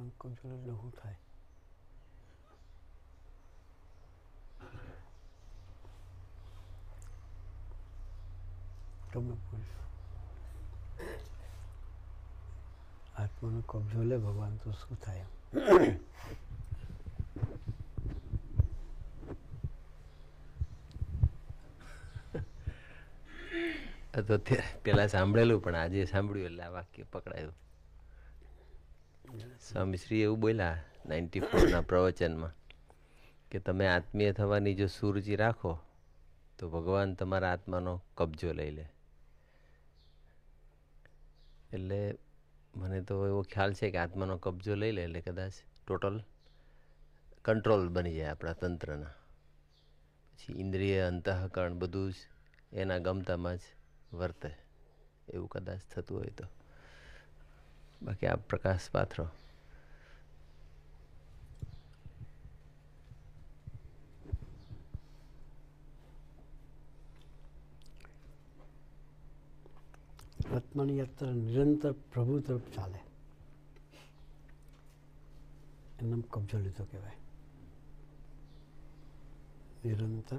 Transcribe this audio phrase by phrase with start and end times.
[0.00, 1.18] આત્માનો કબજો લે થાય?
[9.12, 9.78] તમે પૂછો
[13.16, 15.26] આત્માનો કબજો લે ભગવાન, તો શું થાય
[24.28, 27.69] તો તે પેલા સાંભળેલું, પણ આજે સાંભળ્યું એટલે આ વાક્ય પકડાયું.
[29.38, 30.76] સ્વામી શ્રી એવું બોલ્યા,
[31.06, 32.50] નાઇન્ટી ફોરના પ્રવચનમાં,
[33.50, 35.80] કે તમે આત્મીય થવાની જો સુરુચિ રાખો,
[36.58, 38.86] તો ભગવાન તમારા આત્માનો કબજો લઈ લે.
[41.72, 42.18] એટલે
[42.76, 45.52] મને તો એવો ખ્યાલ છે કે આત્માનો કબજો લઈ લે એટલે કદાચ
[45.86, 46.22] ટોટલ
[47.44, 49.14] કંટ્રોલ બની જાય આપણા તંત્રના.
[50.32, 52.16] પછી ઇન્દ્રિય, અંતઃકરણ બધું જ
[52.72, 53.60] એના ગમતામાં જ
[54.12, 54.50] વર્તે,
[55.28, 56.59] એવું કદાચ થતું હોય તો.
[58.02, 59.28] બાકી આ પ્રકાશ પાથરો
[70.54, 72.98] આત્માની યાત્રા નિરંતર પ્રભુ તરફ ચાલે.
[76.00, 77.16] એનો કબજો લીધો કહેવાય.
[79.84, 80.36] નિરંતર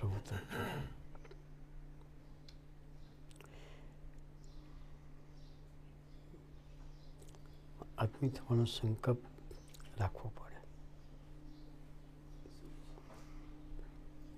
[0.00, 0.40] પ્રભુ તરફ
[8.02, 9.20] આત્મી થવાનો સંકલ્પ
[9.98, 10.60] રાખવો પડે.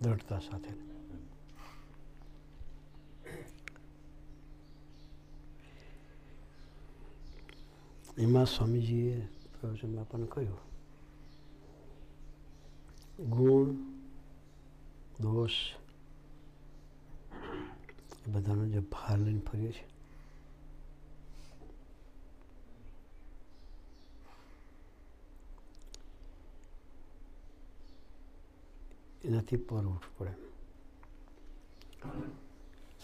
[0.02, 0.72] દ્રઢતા સાથે.
[8.18, 9.16] એમાં સ્વામીજીએ
[9.54, 10.62] પ્રવચનમાં આપણને કહ્યું,
[13.30, 13.68] ગુણ,
[15.20, 15.56] દોષ
[18.26, 19.93] એ બધાનો જે ભાર લઈને ફરીએ છીએ
[29.24, 30.30] એનાથી પર ઉઠવું પડે.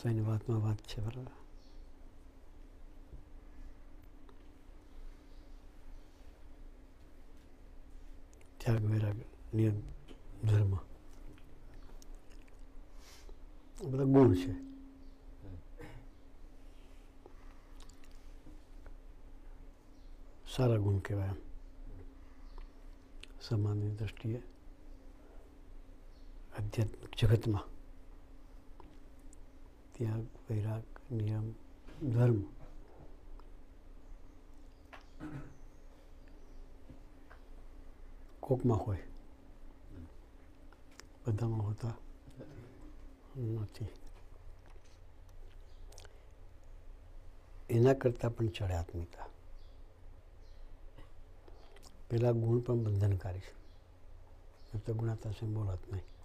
[0.02, 1.30] સાઈની વાતમાં વાત છે બરાબર.
[8.58, 9.16] ત્યાગ વૈરાગ
[9.54, 9.80] નિયમ
[10.44, 10.74] ધર્મ.
[13.90, 14.70] બધા ગુણ છે.
[20.56, 21.34] સારા ગુણ કહેવાય એમ.
[23.40, 24.42] સમાજની દ્રષ્ટિએ
[26.60, 27.68] આધ્યાત્મિક જગતમાં
[29.94, 31.46] ત્યાગ વૈરાગ નિયમ
[32.08, 32.40] ધર્મ
[38.42, 39.06] કોકમાં હોય
[41.22, 41.96] બધામાં હોતા
[43.56, 43.90] નથી
[47.70, 49.28] એના કરતાં પણ ચડે આત્મીયતા
[52.08, 53.48] પેલા ગુણ પણ બંધનકારી
[54.70, 56.19] છે તો ગુણાતા સિમ્બોલ નહીં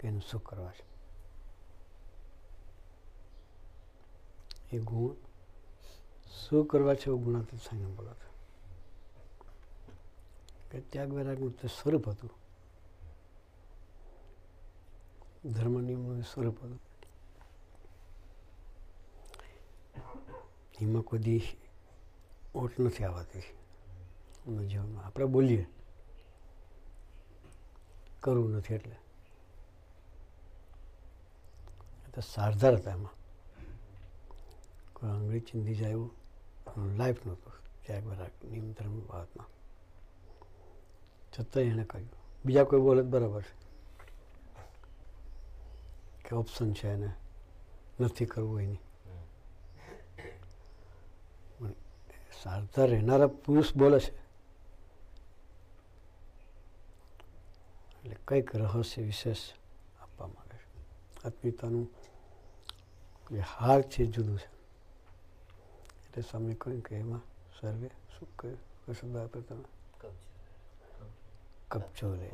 [0.00, 0.84] કે એનું શું કરવા છે?
[4.72, 5.14] એ ગુણ
[6.40, 8.14] શું કરવા છે એવું ગુણાતીત સાંજે બોલો
[10.70, 12.30] કે ત્યાગ વૈરાગનું તે સ્વરૂપ હતું,
[15.54, 16.80] ધર્મ નિયમનું સ્વરૂપ હતું,
[20.80, 21.58] એમાં કોઈ
[22.54, 23.44] ઓટ નથી આવતી.
[24.68, 25.66] જીવનમાં આપણે બોલીએ,
[28.20, 28.98] કરવું નથી એટલે એ
[32.14, 33.14] તો સારધાર હતા એમાં.
[34.92, 36.10] કોઈ આંગળી ચીંધી જાય એવું
[36.96, 37.52] લાઈફ નહોતું.
[37.88, 39.46] જાય બરાબર નિયમ ધર્મ બાબતમાં
[41.32, 42.10] છતાંય એણે કહ્યું
[42.44, 43.54] બીજા કોઈ બોલે બરાબર છે.
[46.28, 47.12] કે ઓપ્શન છે એને.
[48.00, 48.78] નથી કરવું એની.
[52.42, 54.20] સારતા રહેનારા પુરુષ બોલે છે.
[57.98, 59.59] એટલે કંઈક રહસ્ય વિશેષ
[61.24, 61.90] આત્મીયતાનું
[63.30, 64.48] જે હાર છે જુદું છે.
[66.06, 67.20] એટલે સ્વામી કહ્યું કે એમાં
[67.60, 68.58] સર્વે શું કહ્યું?
[68.58, 69.64] કયો શબ્દ આપ્યો તમે?
[71.70, 72.30] કબજો લે.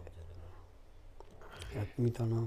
[1.79, 2.43] આત્મીયતાનો,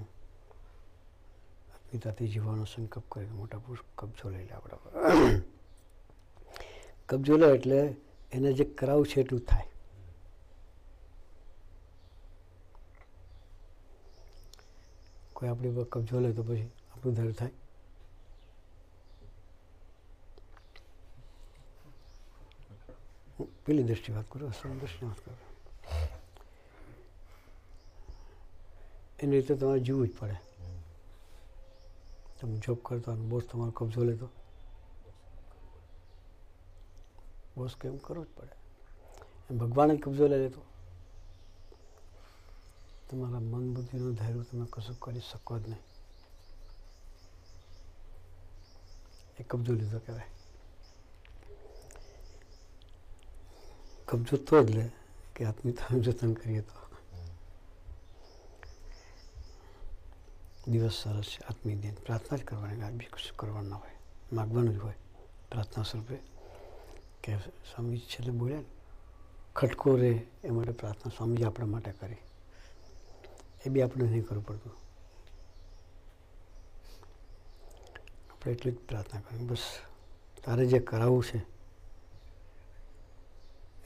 [1.73, 5.41] આત્મીયતાથી જીવવાનો સંકલ્પ કરીને મોટા પુરુષ કબજો લઈ લે આપણા
[7.05, 7.95] કબજો લે એટલે
[8.31, 9.67] એને જે કરાવું છે એટલું થાય.
[15.39, 17.51] કોઈ આપણી પર કબજો લે તો પછી આપણું ધર થાય.
[23.65, 25.37] પેલી દ્રષ્ટિ વાત કરું, અસલ દ્રષ્ટિ વાત કરું.
[29.19, 30.37] એની રીતે તમારે જીવવું જ પડે.
[32.39, 34.27] તમે જોબ કરતા અને બોસ તમારો કબજો લેતો
[37.57, 38.55] બોસ કેમ કરવો જ પડે.
[39.57, 40.61] ભગવાન જ કબજો લઈ લેતો.
[43.11, 45.79] તમારા મન બુદ્ધિનું ધૈર્ય તમે કશું કરી શકો જ નહીં.
[49.39, 50.23] એ કબજો લીધો કહેવાય.
[54.05, 54.89] કબજો તો જ લે
[55.35, 56.89] કે આત્મીયતાનું જતન કરીએ તો.
[60.67, 63.91] દિવસ સરસ છે આત્મીય દિન પ્રાર્થના જ કરવાની બીજું કશું કરવાનું હોય.
[64.33, 64.93] માગવાનું જ હોય.
[65.51, 66.17] પ્રાર્થના સ્વરૂપે.
[67.23, 68.65] કે સ્વામી છેલ્લે બોલ્યા ને,
[69.55, 72.15] ખટકો રહે એ માટે પ્રાર્થના સ્વામીજી આપણા માટે કરી.
[73.65, 74.75] એ બી આપણે નહીં કરવું પડતું.
[78.29, 79.65] આપણે એટલી જ પ્રાર્થના કરવી બસ
[80.43, 81.39] તારે જે કરાવવું છે,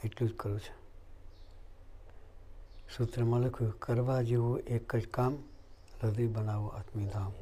[0.03, 0.73] એટલું જ કરવું છે.
[2.93, 5.33] સૂત્રમાં લખ્યું, કરવા જેવું એક જ કામ,
[6.01, 7.33] હૃદય બનાવો આત્મીધામ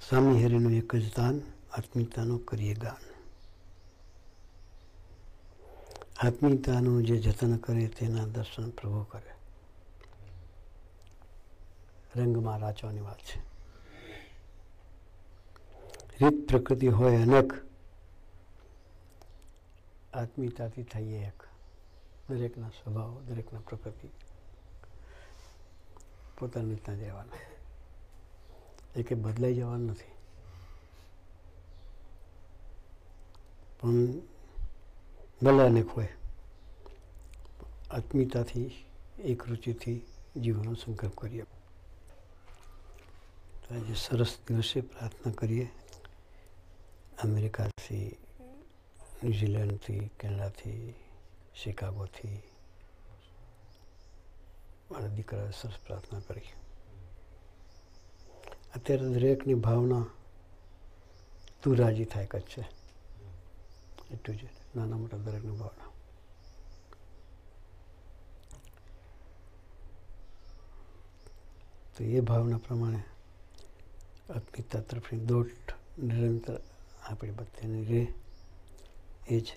[0.00, 1.36] સ્વામી હરિનું એક જ દાન,
[1.72, 3.15] આત્મીયતાનું કરીએ ગાન.
[6.22, 9.32] આત્મીયતાનું જે જતન કરે તેના દર્શન પ્રભુ કરે.
[12.16, 13.38] રંગમાં રાચવાની વાત છે.
[16.20, 17.52] રીત પ્રકૃતિ હોય અનેક,
[20.14, 21.42] આત્મીયતાથી થઈએ એક.
[22.30, 24.08] દરેકના સ્વભાવ, દરેકના પ્રકૃતિ
[26.38, 27.38] પોતાની રીતના જવાના
[28.96, 30.10] એ કંઈ બદલાઈ જવાનું નથી.
[33.80, 34.35] પણ
[35.42, 36.08] ભલે ખોય
[37.90, 38.84] આત્મીયતાથી
[39.18, 40.06] એક રુચિથી
[40.36, 41.42] જીવનનો સંકલ્પ કરીએ.
[43.62, 45.68] તો આજે સરસ દિવસે પ્રાર્થના કરીએ.
[47.22, 48.16] અમેરિકાથી,
[49.24, 50.94] ન્યુઝીલેન્ડથી, કેનેડાથી,
[51.54, 52.42] શિકાગોથી.
[54.90, 56.40] મારા દીકરાએ સરસ પ્રાર્થના કરી.
[58.74, 60.06] અત્યારે દરેકની ભાવના
[61.62, 62.60] તું રાજી થાય જ છે.
[64.12, 64.40] એટલું જ.
[64.76, 65.92] નાના મોટા દરેકની ભાવના
[71.96, 73.02] તો એ ભાવના પ્રમાણે
[74.30, 76.60] અર્પિતા તરફની દોટ નિરંતર
[77.02, 78.06] આપણી બધાને રહે
[79.28, 79.52] એ જ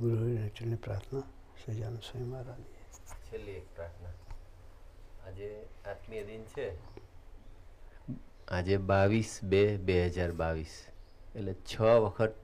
[0.00, 1.22] ગુરુ રચનની પ્રાર્થના
[1.66, 2.80] સજાનું સ્વામી મહારાજની.
[3.30, 4.10] છેલ્લી એક પ્રાર્થના.
[5.26, 6.68] આજે આત્મીય દિન છે.
[8.48, 10.86] આજે બાવીસ બે બે હજાર બાવીસ.
[11.36, 12.34] એટલે છ વખત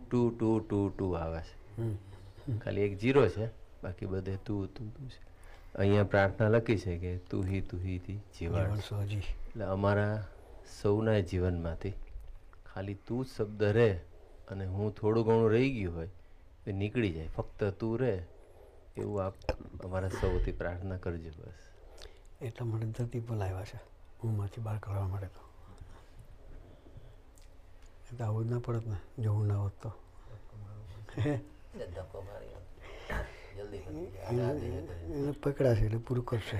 [0.00, 1.54] ટુ ટુ ટુ ટુ આવે છે.
[2.58, 3.46] ખાલી એક જીરો છે
[3.82, 5.20] બાકી બધે તું તું તું છે.
[5.74, 8.20] અહીંયા પ્રાર્થના લખી છે કે તું હી તું હી થી
[9.48, 10.16] એટલે અમારા
[10.72, 11.94] સૌના જીવનમાંથી
[12.66, 13.88] ખાલી તું જ શબ્દ રહે
[14.48, 16.10] અને હું થોડું ઘણું રહી ગયું હોય
[16.66, 17.28] એ નીકળી જાય.
[17.28, 18.14] ફક્ત તું રહે
[18.96, 19.34] એવું આપ
[19.84, 21.60] અમારા સૌથી પ્રાર્થના કરજો બસ.
[22.40, 23.78] એટલા માટે ધરતી પર લાવ્યા છે.
[24.32, 25.43] માંથી બહાર કાઢવા માટે તો.
[28.06, 29.46] તો આવું જ ના પડત ને જો હું?
[29.46, 29.90] ના હોત તો
[35.10, 36.58] એને પકડાશે એટલે પૂરું કરશે.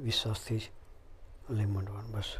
[0.00, 0.64] વિશ્વાસથી જ
[1.50, 2.30] લઈ માંડવાનું બસ.